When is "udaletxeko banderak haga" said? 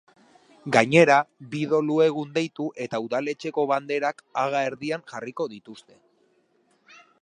3.05-4.67